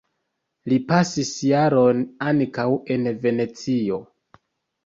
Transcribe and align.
Li 0.71 0.77
pasis 0.91 1.33
jaron 1.49 2.01
ankaŭ 2.31 2.65
en 2.97 3.07
Venecio. 3.27 4.01